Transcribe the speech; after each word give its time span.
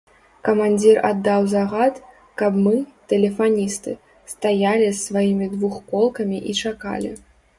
Камандзір 0.47 0.97
аддаў 1.09 1.41
загад, 1.51 1.99
каб 2.43 2.57
мы, 2.65 2.73
тэлефаністы, 3.13 3.91
стаялі 4.33 4.87
з 4.91 4.97
сваімі 5.07 5.45
двухколкамі 5.55 6.37
і 6.55 6.57
чакалі. 6.67 7.11